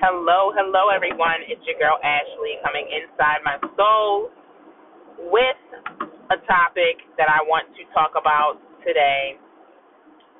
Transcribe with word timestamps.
Hello, 0.00 0.48
hello, 0.56 0.88
everyone. 0.88 1.44
It's 1.44 1.60
your 1.68 1.76
girl 1.76 2.00
Ashley 2.00 2.56
coming 2.64 2.88
inside 2.88 3.44
my 3.44 3.60
soul 3.76 4.32
with 5.28 5.60
a 6.32 6.40
topic 6.48 7.04
that 7.20 7.28
I 7.28 7.44
want 7.44 7.68
to 7.76 7.84
talk 7.92 8.16
about 8.16 8.56
today. 8.80 9.36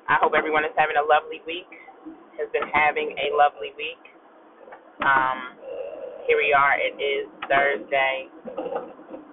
I 0.09 0.17
hope 0.17 0.33
everyone 0.33 0.65
is 0.65 0.73
having 0.73 0.97
a 0.97 1.05
lovely 1.05 1.45
week, 1.45 1.69
has 2.41 2.49
been 2.49 2.65
having 2.73 3.13
a 3.21 3.37
lovely 3.37 3.69
week. 3.77 4.01
Um, 5.05 5.53
here 6.25 6.41
we 6.41 6.57
are. 6.57 6.81
It 6.81 6.97
is 6.97 7.29
Thursday, 7.45 8.33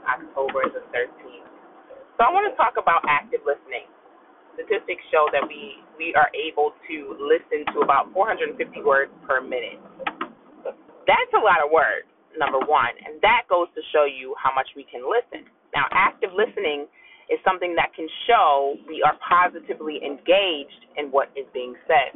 October 0.05 0.69
the 0.77 0.85
13th. 0.93 1.49
So 2.21 2.29
I 2.29 2.29
want 2.29 2.45
to 2.45 2.55
talk 2.61 2.77
about 2.77 3.01
active 3.09 3.41
listening 3.49 3.89
statistics 4.59 5.07
show 5.15 5.31
that 5.31 5.47
we 5.47 5.79
we 5.97 6.11
are 6.19 6.27
able 6.35 6.75
to 6.91 7.15
listen 7.23 7.63
to 7.75 7.81
about 7.81 8.11
450 8.13 8.59
words 8.83 9.13
per 9.23 9.41
minute. 9.41 9.79
That's 11.09 11.33
a 11.33 11.41
lot 11.41 11.65
of 11.65 11.73
words, 11.73 12.05
number 12.37 12.61
one, 12.61 12.93
and 13.01 13.17
that 13.25 13.49
goes 13.49 13.73
to 13.73 13.81
show 13.97 14.05
you 14.05 14.37
how 14.37 14.53
much 14.53 14.69
we 14.77 14.85
can 14.85 15.09
listen. 15.09 15.49
Now, 15.73 15.89
active 15.91 16.31
listening 16.37 16.85
is 17.33 17.41
something 17.45 17.73
that 17.77 17.97
can 17.97 18.07
show 18.29 18.77
we 18.85 19.01
are 19.01 19.17
positively 19.25 20.05
engaged 20.05 20.85
in 21.01 21.09
what 21.09 21.33
is 21.33 21.49
being 21.57 21.73
said 21.89 22.13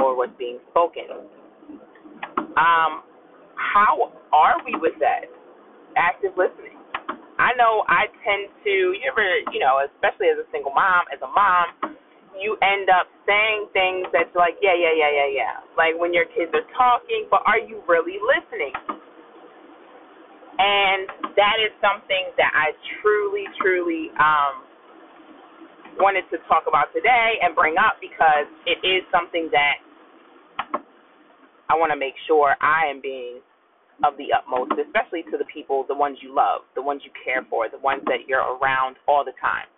or 0.00 0.16
what's 0.16 0.32
being 0.40 0.58
spoken. 0.72 1.04
Um, 2.56 3.04
how 3.56 4.12
are 4.32 4.56
we 4.64 4.72
with 4.80 4.96
that? 5.00 5.28
Active 5.96 6.32
listening. 6.36 6.80
I 7.36 7.52
know 7.58 7.84
I 7.88 8.06
tend 8.22 8.48
to, 8.62 8.70
you 8.70 9.04
ever, 9.10 9.26
you 9.52 9.58
know, 9.58 9.84
especially 9.84 10.30
as 10.30 10.38
a 10.38 10.46
single 10.52 10.72
mom, 10.72 11.04
as 11.12 11.20
a 11.20 11.28
mom, 11.28 11.93
you 12.40 12.58
end 12.62 12.90
up 12.90 13.06
saying 13.26 13.70
things 13.72 14.06
that's 14.12 14.32
like, 14.34 14.58
yeah, 14.62 14.74
yeah, 14.74 14.94
yeah, 14.94 15.10
yeah, 15.10 15.30
yeah. 15.30 15.54
Like 15.76 15.94
when 15.98 16.12
your 16.12 16.26
kids 16.34 16.50
are 16.54 16.66
talking, 16.74 17.26
but 17.30 17.42
are 17.46 17.58
you 17.58 17.82
really 17.86 18.18
listening? 18.18 18.74
And 20.54 21.34
that 21.34 21.58
is 21.58 21.74
something 21.82 22.30
that 22.38 22.52
I 22.54 22.70
truly, 23.02 23.44
truly 23.58 24.10
um, 24.18 24.62
wanted 25.98 26.24
to 26.30 26.38
talk 26.46 26.64
about 26.68 26.94
today 26.94 27.42
and 27.42 27.54
bring 27.54 27.74
up 27.74 27.98
because 27.98 28.46
it 28.66 28.78
is 28.86 29.02
something 29.10 29.50
that 29.50 29.82
I 31.70 31.74
want 31.74 31.90
to 31.90 31.98
make 31.98 32.14
sure 32.26 32.54
I 32.60 32.86
am 32.90 33.00
being 33.00 33.40
of 34.02 34.14
the 34.18 34.34
utmost, 34.34 34.72
especially 34.78 35.22
to 35.30 35.38
the 35.38 35.46
people, 35.52 35.84
the 35.86 35.94
ones 35.94 36.18
you 36.20 36.34
love, 36.34 36.62
the 36.74 36.82
ones 36.82 37.02
you 37.04 37.10
care 37.24 37.46
for, 37.48 37.68
the 37.70 37.78
ones 37.78 38.02
that 38.06 38.26
you're 38.26 38.42
around 38.58 38.96
all 39.06 39.24
the 39.24 39.34
time. 39.40 39.70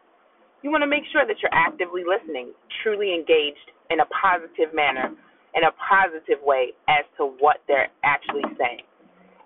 You 0.67 0.75
want 0.75 0.83
to 0.83 0.91
make 0.91 1.07
sure 1.15 1.23
that 1.23 1.39
you're 1.39 1.55
actively 1.55 2.03
listening, 2.03 2.51
truly 2.83 3.15
engaged 3.15 3.71
in 3.87 4.03
a 4.03 4.09
positive 4.11 4.75
manner, 4.75 5.15
in 5.55 5.63
a 5.63 5.71
positive 5.79 6.43
way 6.43 6.75
as 6.91 7.07
to 7.23 7.31
what 7.39 7.63
they're 7.71 7.87
actually 8.03 8.43
saying. 8.59 8.83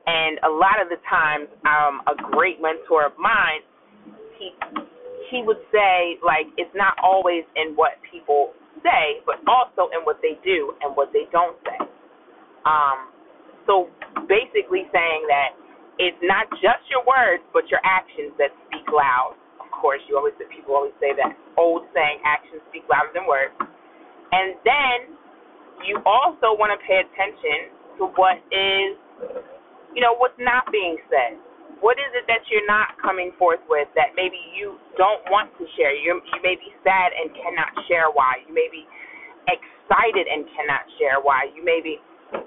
And 0.09 0.41
a 0.41 0.49
lot 0.49 0.81
of 0.81 0.89
the 0.89 0.97
times, 1.05 1.53
um, 1.69 2.01
a 2.09 2.17
great 2.33 2.57
mentor 2.65 3.05
of 3.05 3.13
mine, 3.21 3.61
he 4.41 4.49
he 5.29 5.45
would 5.45 5.61
say 5.69 6.17
like 6.25 6.49
it's 6.57 6.73
not 6.73 6.97
always 7.05 7.45
in 7.53 7.77
what 7.77 8.01
people 8.09 8.57
say, 8.81 9.21
but 9.29 9.45
also 9.45 9.93
in 9.93 10.01
what 10.09 10.25
they 10.25 10.41
do 10.41 10.73
and 10.81 10.97
what 10.97 11.13
they 11.13 11.29
don't 11.29 11.61
say. 11.69 11.85
Um, 12.65 13.13
so 13.69 13.93
basically 14.25 14.89
saying 14.89 15.29
that 15.29 15.53
it's 16.01 16.17
not 16.25 16.49
just 16.65 16.81
your 16.89 17.05
words, 17.05 17.45
but 17.53 17.69
your 17.69 17.85
actions 17.85 18.33
that 18.41 18.57
speak 18.73 18.89
loud. 18.89 19.37
Course, 19.81 20.05
you 20.13 20.21
always 20.21 20.37
people 20.53 20.77
always 20.77 20.93
say 21.01 21.17
that 21.17 21.33
old 21.57 21.89
saying, 21.97 22.21
actions 22.21 22.61
speak 22.69 22.85
louder 22.93 23.17
than 23.17 23.25
words. 23.25 23.57
And 24.31 24.61
then 24.61 25.17
you 25.89 25.99
also 26.05 26.53
want 26.53 26.69
to 26.69 26.79
pay 26.85 27.01
attention 27.01 27.73
to 27.97 28.13
what 28.21 28.37
is, 28.53 29.01
you 29.97 30.05
know, 30.05 30.13
what's 30.21 30.37
not 30.37 30.69
being 30.69 31.01
said. 31.09 31.41
What 31.81 31.97
is 31.97 32.13
it 32.13 32.29
that 32.29 32.45
you're 32.53 32.69
not 32.69 32.93
coming 33.01 33.33
forth 33.41 33.65
with 33.73 33.89
that 33.97 34.13
maybe 34.13 34.37
you 34.53 34.77
don't 35.01 35.25
want 35.33 35.49
to 35.57 35.65
share? 35.81 35.97
You 35.97 36.21
you 36.21 36.41
may 36.45 36.61
be 36.61 36.77
sad 36.85 37.17
and 37.17 37.33
cannot 37.33 37.73
share 37.89 38.13
why. 38.13 38.45
You 38.45 38.53
may 38.53 38.69
be 38.69 38.85
excited 39.49 40.29
and 40.29 40.45
cannot 40.53 40.85
share 41.01 41.25
why. 41.25 41.49
You 41.57 41.65
may 41.65 41.81
be 41.81 41.97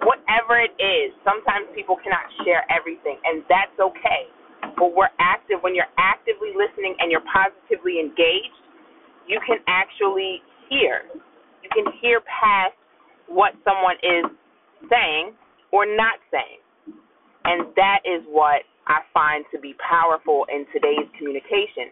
whatever 0.06 0.62
it 0.62 0.78
is. 0.78 1.18
Sometimes 1.26 1.66
people 1.74 1.98
cannot 1.98 2.30
share 2.46 2.62
everything, 2.70 3.18
and 3.26 3.42
that's 3.50 3.74
okay. 3.82 4.30
But 4.78 4.96
we're 4.96 5.14
active. 5.20 5.62
When 5.62 5.76
you're 5.76 5.92
actively 5.98 6.50
listening 6.56 6.96
and 7.00 7.12
you're 7.12 7.26
positively 7.30 8.00
engaged, 8.00 8.58
you 9.28 9.40
can 9.46 9.60
actually 9.68 10.42
hear. 10.70 11.04
You 11.62 11.70
can 11.72 11.92
hear 12.02 12.20
past 12.22 12.76
what 13.28 13.54
someone 13.64 13.96
is 14.04 14.26
saying 14.90 15.34
or 15.72 15.86
not 15.86 16.20
saying. 16.32 16.60
And 17.46 17.74
that 17.76 18.00
is 18.06 18.24
what 18.28 18.64
I 18.88 19.00
find 19.14 19.46
to 19.54 19.60
be 19.60 19.76
powerful 19.80 20.46
in 20.54 20.66
today's 20.74 21.08
communication. 21.18 21.92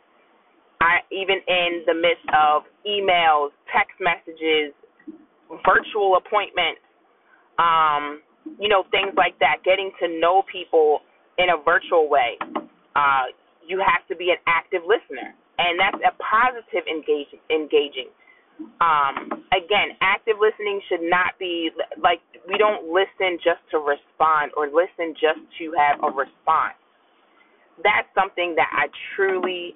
I 0.82 1.00
even 1.12 1.38
in 1.48 1.84
the 1.86 1.94
midst 1.94 2.26
of 2.34 2.64
emails, 2.88 3.50
text 3.72 3.96
messages, 4.00 4.74
virtual 5.64 6.18
appointments, 6.18 6.82
um, 7.60 8.22
you 8.60 8.68
know, 8.68 8.84
things 8.92 9.14
like 9.16 9.38
that, 9.40 9.58
getting 9.64 9.92
to 10.02 10.20
know 10.20 10.44
people 10.52 11.02
in 11.38 11.48
a 11.50 11.64
virtual 11.64 12.10
way. 12.10 12.38
Uh, 12.96 13.32
you 13.66 13.80
have 13.80 14.06
to 14.08 14.16
be 14.16 14.32
an 14.32 14.42
active 14.48 14.82
listener, 14.86 15.34
and 15.58 15.80
that's 15.80 16.02
a 16.04 16.14
positive 16.22 16.86
engage, 16.90 17.32
engaging. 17.50 18.10
Um, 18.82 19.46
again, 19.54 19.98
active 20.02 20.38
listening 20.40 20.82
should 20.90 21.02
not 21.02 21.38
be 21.40 21.72
like 22.02 22.20
we 22.48 22.58
don't 22.58 22.92
listen 22.92 23.38
just 23.44 23.62
to 23.72 23.78
respond 23.78 24.52
or 24.58 24.68
listen 24.68 25.14
just 25.14 25.42
to 25.58 25.74
have 25.78 26.04
a 26.04 26.12
response. 26.14 26.78
That's 27.84 28.08
something 28.14 28.54
that 28.58 28.70
I 28.70 28.88
truly 29.16 29.76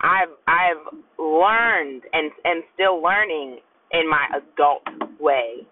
I've 0.00 0.34
I've 0.46 0.84
learned 1.18 2.02
and 2.12 2.30
and 2.44 2.62
still 2.74 3.02
learning 3.02 3.58
in 3.92 4.08
my 4.08 4.26
adult 4.34 4.82
way 5.20 5.66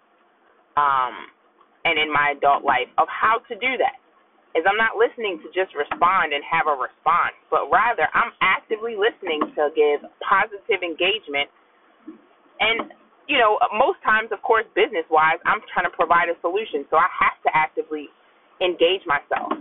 um, 0.77 1.27
and 1.83 1.99
in 1.99 2.11
my 2.11 2.33
adult 2.37 2.63
life 2.63 2.87
of 2.97 3.07
how 3.09 3.39
to 3.47 3.55
do 3.55 3.77
that. 3.77 3.99
Is 4.55 4.63
I'm 4.63 4.79
not 4.79 4.95
listening 4.95 5.43
to 5.43 5.47
just 5.51 5.75
respond 5.75 6.31
and 6.31 6.39
have 6.47 6.71
a 6.71 6.75
response, 6.79 7.35
but 7.51 7.67
rather 7.67 8.07
I'm 8.15 8.31
actively 8.39 8.95
listening 8.95 9.43
to 9.55 9.67
give 9.75 9.99
positive 10.23 10.79
engagement. 10.79 11.51
And, 12.63 12.95
you 13.27 13.35
know, 13.35 13.59
most 13.75 13.99
times, 14.07 14.31
of 14.31 14.39
course, 14.47 14.63
business 14.71 15.03
wise, 15.11 15.43
I'm 15.43 15.59
trying 15.75 15.85
to 15.85 15.91
provide 15.91 16.31
a 16.31 16.39
solution. 16.39 16.87
So 16.87 16.95
I 16.95 17.11
have 17.11 17.35
to 17.43 17.51
actively 17.51 18.07
engage 18.63 19.03
myself 19.03 19.51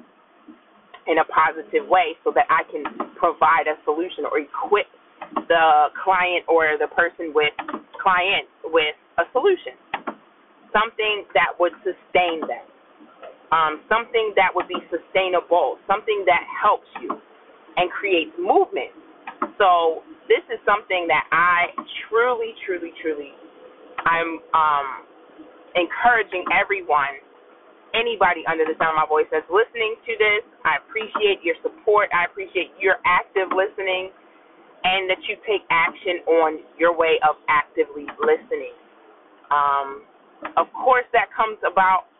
in 1.10 1.18
a 1.18 1.26
positive 1.26 1.90
way 1.90 2.14
so 2.22 2.30
that 2.30 2.46
I 2.46 2.62
can 2.70 2.86
provide 3.18 3.66
a 3.66 3.74
solution 3.82 4.24
or 4.30 4.38
equip 4.38 4.86
the 5.50 5.90
client 5.98 6.46
or 6.46 6.78
the 6.78 6.86
person 6.94 7.34
with 7.34 7.52
client 7.98 8.46
with 8.70 8.94
a 9.18 9.26
solution 9.34 9.74
something 10.74 11.24
that 11.38 11.54
would 11.62 11.72
sustain 11.86 12.42
them, 12.50 12.66
um, 13.54 13.78
something 13.86 14.34
that 14.34 14.50
would 14.50 14.66
be 14.66 14.82
sustainable, 14.90 15.78
something 15.86 16.26
that 16.26 16.42
helps 16.50 16.90
you 16.98 17.14
and 17.78 17.86
creates 17.94 18.34
movement. 18.34 18.90
So 19.62 20.02
this 20.26 20.42
is 20.50 20.58
something 20.66 21.06
that 21.06 21.30
I 21.30 21.70
truly, 22.10 22.50
truly, 22.66 22.90
truly, 22.98 23.30
I'm 24.02 24.42
um, 24.58 24.88
encouraging 25.78 26.42
everyone, 26.50 27.14
anybody 27.94 28.42
under 28.50 28.66
the 28.66 28.74
sound 28.74 28.98
of 28.98 29.06
my 29.06 29.08
voice 29.08 29.30
that's 29.30 29.46
listening 29.46 29.94
to 30.02 30.12
this. 30.18 30.42
I 30.66 30.82
appreciate 30.82 31.38
your 31.46 31.54
support. 31.62 32.10
I 32.10 32.26
appreciate 32.26 32.74
your 32.82 32.98
active 33.06 33.54
listening 33.54 34.10
and 34.82 35.08
that 35.08 35.22
you 35.30 35.38
take 35.46 35.62
action 35.70 36.26
on 36.26 36.50
your 36.74 36.92
way 36.92 37.22
of 37.22 37.38
actively 37.48 38.04
listening. 38.18 38.74
Um, 39.48 40.04
of 40.58 40.66
course, 40.74 41.06
that 41.14 41.30
comes 41.32 41.56
about 41.64 42.10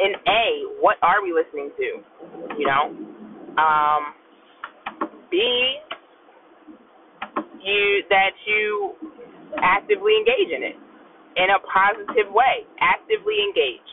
in 0.00 0.12
A, 0.28 0.80
what 0.80 0.96
are 1.02 1.22
we 1.22 1.32
listening 1.32 1.70
to? 1.76 1.88
You 2.58 2.66
know? 2.66 2.92
Um, 3.56 4.14
B, 5.30 5.38
you 7.62 8.02
that 8.10 8.32
you 8.46 8.94
actively 9.62 10.12
engage 10.18 10.52
in 10.54 10.62
it 10.62 10.76
in 11.36 11.48
a 11.52 11.60
positive 11.66 12.32
way, 12.32 12.64
actively 12.80 13.36
engage. 13.44 13.88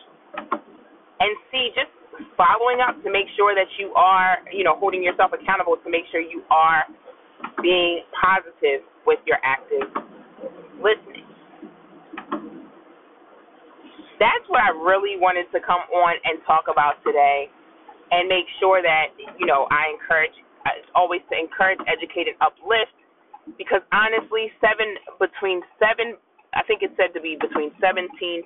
And 1.20 1.32
C, 1.52 1.70
just 1.76 1.92
following 2.36 2.80
up 2.80 3.02
to 3.04 3.12
make 3.12 3.28
sure 3.36 3.56
that 3.56 3.68
you 3.80 3.94
are, 3.96 4.40
you 4.52 4.64
know, 4.64 4.76
holding 4.78 5.04
yourself 5.04 5.32
accountable 5.34 5.78
to 5.84 5.90
make 5.90 6.04
sure 6.12 6.22
you 6.22 6.44
are 6.50 6.84
being 7.62 8.04
positive 8.16 8.84
with 9.06 9.20
your 9.26 9.38
active 9.44 9.88
listening 10.80 11.13
that's 14.24 14.48
what 14.48 14.64
I 14.64 14.72
really 14.72 15.20
wanted 15.20 15.52
to 15.52 15.60
come 15.60 15.84
on 15.92 16.16
and 16.24 16.40
talk 16.48 16.72
about 16.72 17.04
today 17.04 17.52
and 18.16 18.32
make 18.32 18.48
sure 18.64 18.80
that, 18.80 19.12
you 19.36 19.44
know, 19.44 19.68
I 19.68 19.92
encourage, 19.92 20.36
always 20.96 21.20
to 21.28 21.36
encourage, 21.36 21.84
educate, 21.92 22.32
and 22.32 22.40
uplift 22.40 22.96
because 23.60 23.84
honestly, 23.92 24.48
seven, 24.64 24.96
between 25.20 25.60
seven 25.76 26.16
I 26.54 26.62
think 26.70 26.86
it's 26.86 26.94
said 26.98 27.14
to 27.18 27.22
be 27.22 27.36
between 27.42 27.74
17%, 27.82 28.46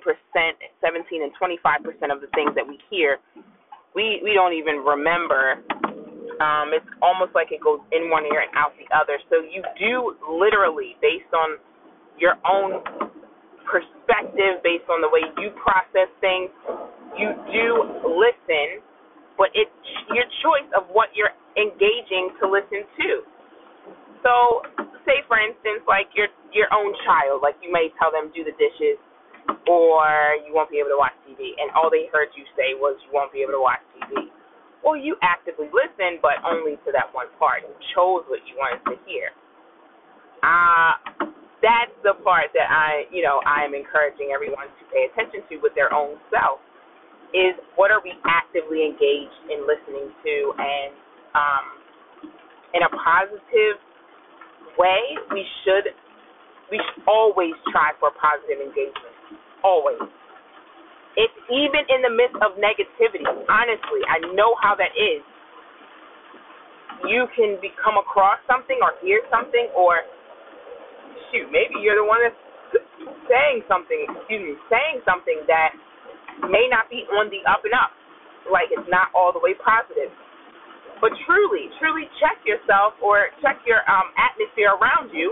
and 1.22 1.32
25% 1.36 2.08
of 2.08 2.20
the 2.24 2.28
things 2.32 2.56
that 2.56 2.64
we 2.66 2.80
hear, 2.88 3.20
we 3.94 4.20
we 4.24 4.32
don't 4.32 4.56
even 4.56 4.80
remember. 4.80 5.60
Um, 6.40 6.70
it's 6.72 6.88
almost 7.02 7.34
like 7.34 7.52
it 7.52 7.60
goes 7.60 7.80
in 7.92 8.10
one 8.10 8.24
ear 8.24 8.46
and 8.46 8.52
out 8.56 8.72
the 8.78 8.88
other. 8.94 9.18
So 9.28 9.42
you 9.42 9.60
do 9.76 10.16
literally, 10.24 10.96
based 11.02 11.28
on 11.34 11.58
your 12.16 12.36
own 12.48 12.80
perspective, 13.68 14.64
based 14.64 14.88
on 14.88 15.04
the 15.04 15.10
way 15.12 15.22
you 15.36 15.52
process 15.60 16.08
things, 16.24 16.48
you 17.14 17.36
do 17.52 17.68
listen, 18.08 18.80
but 19.36 19.52
it's 19.52 19.70
your 20.10 20.24
choice 20.40 20.68
of 20.72 20.88
what 20.90 21.12
you're 21.12 21.32
engaging 21.60 22.32
to 22.40 22.48
listen 22.48 22.88
to. 22.98 23.08
So, 24.24 24.64
say 25.06 25.22
for 25.28 25.38
instance, 25.38 25.84
like 25.86 26.10
your 26.16 26.32
your 26.50 26.66
own 26.72 26.90
child, 27.04 27.44
like 27.44 27.54
you 27.62 27.70
may 27.70 27.92
tell 28.00 28.10
them 28.10 28.32
do 28.34 28.42
the 28.42 28.56
dishes, 28.56 28.98
or 29.68 30.34
you 30.42 30.50
won't 30.56 30.72
be 30.72 30.80
able 30.80 30.90
to 30.90 31.00
watch 31.00 31.14
TV, 31.28 31.54
and 31.60 31.70
all 31.76 31.92
they 31.92 32.08
heard 32.10 32.32
you 32.34 32.42
say 32.56 32.74
was 32.74 32.98
you 33.06 33.12
won't 33.12 33.30
be 33.30 33.44
able 33.44 33.54
to 33.54 33.62
watch 33.62 33.84
TV. 33.94 34.32
Well, 34.82 34.96
you 34.96 35.18
actively 35.22 35.68
listened, 35.74 36.22
but 36.22 36.38
only 36.46 36.78
to 36.86 36.90
that 36.94 37.12
one 37.12 37.28
part. 37.38 37.66
You 37.66 37.74
chose 37.94 38.24
what 38.30 38.40
you 38.46 38.54
wanted 38.56 38.82
to 38.88 38.96
hear. 39.04 39.34
Uh, 40.38 40.94
that's 41.62 41.94
the 42.06 42.14
part 42.22 42.54
that 42.54 42.70
I, 42.70 43.10
you 43.10 43.22
know, 43.22 43.42
I 43.42 43.66
am 43.66 43.74
encouraging 43.74 44.30
everyone 44.34 44.70
to 44.70 44.82
pay 44.94 45.10
attention 45.10 45.42
to 45.50 45.58
with 45.58 45.74
their 45.74 45.92
own 45.92 46.18
self. 46.30 46.62
Is 47.36 47.52
what 47.76 47.92
are 47.92 48.00
we 48.00 48.16
actively 48.24 48.88
engaged 48.88 49.52
in 49.52 49.68
listening 49.68 50.08
to, 50.08 50.34
and 50.56 50.90
um, 51.36 51.64
in 52.72 52.80
a 52.80 52.90
positive 52.96 53.76
way, 54.80 55.02
we 55.28 55.44
should 55.60 55.92
we 56.72 56.80
should 56.80 57.04
always 57.04 57.52
try 57.68 57.92
for 58.00 58.12
positive 58.16 58.64
engagement. 58.64 59.12
Always. 59.60 60.00
It's 61.20 61.34
even 61.50 61.82
in 61.90 62.00
the 62.06 62.12
midst 62.12 62.38
of 62.40 62.56
negativity. 62.56 63.26
Honestly, 63.26 64.00
I 64.06 64.22
know 64.32 64.54
how 64.62 64.78
that 64.78 64.94
is. 64.94 65.20
You 67.08 67.26
can 67.34 67.58
be, 67.60 67.74
come 67.82 67.98
across 67.98 68.38
something 68.46 68.78
or 68.80 68.94
hear 69.02 69.20
something 69.28 69.68
or 69.74 70.06
shoot, 71.30 71.48
maybe 71.52 71.80
you're 71.80 71.98
the 71.98 72.06
one 72.06 72.20
that's 72.24 72.36
saying 73.28 73.64
something, 73.68 74.08
excuse 74.08 74.42
me, 74.42 74.54
saying 74.68 75.04
something 75.04 75.44
that 75.46 75.76
may 76.48 76.66
not 76.70 76.88
be 76.88 77.04
on 77.16 77.28
the 77.32 77.40
up 77.48 77.64
and 77.64 77.74
up. 77.76 77.92
Like 78.48 78.72
it's 78.72 78.88
not 78.88 79.12
all 79.12 79.32
the 79.32 79.42
way 79.42 79.52
positive. 79.60 80.12
But 80.98 81.14
truly, 81.28 81.70
truly 81.78 82.10
check 82.18 82.42
yourself 82.42 82.98
or 82.98 83.30
check 83.38 83.62
your 83.68 83.84
um, 83.86 84.10
atmosphere 84.18 84.74
around 84.74 85.14
you. 85.14 85.30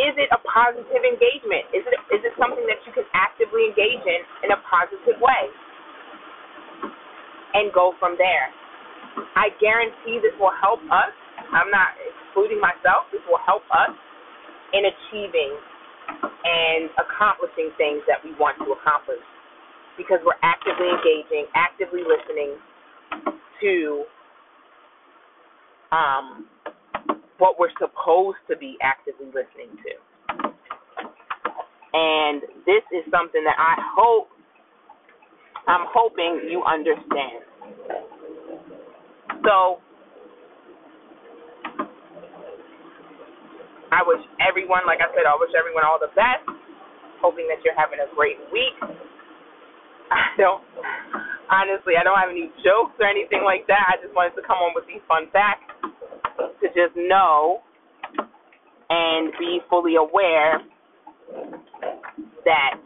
Is 0.00 0.16
it 0.16 0.32
a 0.32 0.40
positive 0.48 1.04
engagement? 1.04 1.68
Is 1.76 1.84
it 1.84 1.96
is 2.08 2.22
it 2.24 2.32
something 2.40 2.64
that 2.64 2.80
you 2.88 2.96
can 2.96 3.04
actively 3.12 3.68
engage 3.68 4.00
in 4.08 4.20
in 4.48 4.56
a 4.56 4.60
positive 4.64 5.20
way? 5.20 5.44
And 7.52 7.68
go 7.76 7.92
from 8.00 8.16
there. 8.16 8.48
I 9.36 9.52
guarantee 9.60 10.20
this 10.24 10.32
will 10.40 10.52
help 10.56 10.80
us. 10.88 11.12
I'm 11.52 11.68
not 11.68 11.92
excluding 12.00 12.60
myself. 12.60 13.08
This 13.12 13.20
will 13.28 13.40
help 13.44 13.68
us 13.68 13.92
in 14.72 14.82
achieving 14.86 15.52
and 16.44 16.90
accomplishing 16.98 17.70
things 17.76 18.02
that 18.06 18.22
we 18.22 18.32
want 18.38 18.56
to 18.58 18.72
accomplish 18.72 19.22
because 19.96 20.18
we're 20.24 20.38
actively 20.42 20.88
engaging, 20.88 21.46
actively 21.54 22.02
listening 22.04 22.56
to 23.60 24.04
um, 25.92 26.46
what 27.38 27.58
we're 27.58 27.72
supposed 27.78 28.38
to 28.48 28.56
be 28.56 28.76
actively 28.82 29.26
listening 29.26 29.76
to. 29.82 29.92
And 31.92 32.42
this 32.66 32.84
is 32.92 33.04
something 33.10 33.42
that 33.44 33.56
I 33.58 33.80
hope, 33.96 34.28
I'm 35.66 35.86
hoping 35.88 36.48
you 36.50 36.62
understand. 36.64 37.42
So, 39.44 39.80
I 43.92 44.02
wish 44.02 44.22
everyone, 44.42 44.82
like 44.86 44.98
I 44.98 45.08
said, 45.14 45.26
I 45.26 45.36
wish 45.38 45.54
everyone 45.54 45.86
all 45.86 45.98
the 46.00 46.10
best. 46.18 46.42
Hoping 47.22 47.46
that 47.48 47.62
you're 47.64 47.76
having 47.78 48.02
a 48.02 48.08
great 48.14 48.38
week. 48.52 48.76
I 50.10 50.34
don't, 50.38 50.62
honestly, 51.50 51.94
I 51.98 52.02
don't 52.04 52.18
have 52.18 52.30
any 52.30 52.50
jokes 52.62 52.94
or 52.98 53.06
anything 53.06 53.42
like 53.42 53.66
that. 53.66 53.94
I 53.94 54.02
just 54.02 54.14
wanted 54.14 54.34
to 54.38 54.42
come 54.46 54.58
on 54.58 54.74
with 54.74 54.86
these 54.86 55.02
fun 55.08 55.30
facts 55.32 55.66
to 56.60 56.66
just 56.74 56.94
know 56.94 57.62
and 58.90 59.32
be 59.38 59.60
fully 59.70 59.96
aware 59.96 60.62
that 62.44 62.78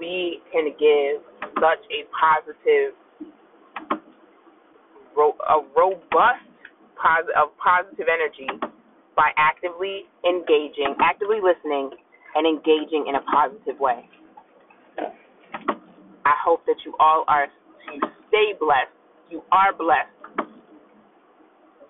we 0.00 0.40
can 0.52 0.68
give 0.76 1.24
such 1.56 1.80
a 1.88 2.04
positive, 2.12 2.92
a 5.16 5.56
robust, 5.76 6.44
of 7.36 7.56
positive, 7.56 7.56
positive 7.56 8.08
energy 8.08 8.73
by 9.16 9.30
actively 9.36 10.04
engaging, 10.26 10.94
actively 11.00 11.38
listening, 11.42 11.90
and 12.34 12.46
engaging 12.46 13.06
in 13.08 13.14
a 13.14 13.22
positive 13.30 13.78
way. 13.78 14.08
I 14.98 16.34
hope 16.44 16.64
that 16.66 16.76
you 16.84 16.94
all 16.98 17.24
are 17.28 17.46
to 17.46 18.08
stay 18.28 18.54
blessed. 18.58 18.90
You 19.30 19.42
are 19.52 19.72
blessed 19.72 20.10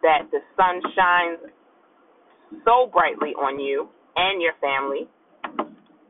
that 0.02 0.28
the 0.30 0.40
sun 0.56 0.82
shines 0.94 1.52
so 2.64 2.90
brightly 2.92 3.30
on 3.30 3.58
you 3.60 3.88
and 4.16 4.42
your 4.42 4.52
family. 4.60 5.08